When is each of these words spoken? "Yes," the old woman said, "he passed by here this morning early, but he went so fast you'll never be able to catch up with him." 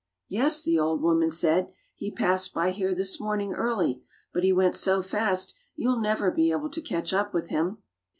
"Yes," 0.29 0.63
the 0.63 0.79
old 0.79 1.03
woman 1.03 1.29
said, 1.29 1.69
"he 1.93 2.09
passed 2.09 2.55
by 2.55 2.71
here 2.71 2.95
this 2.95 3.19
morning 3.19 3.53
early, 3.53 4.01
but 4.33 4.43
he 4.43 4.51
went 4.51 4.75
so 4.75 5.03
fast 5.03 5.53
you'll 5.75 5.99
never 6.01 6.31
be 6.31 6.49
able 6.49 6.71
to 6.71 6.81
catch 6.81 7.13
up 7.13 7.35
with 7.35 7.49
him." 7.49 7.83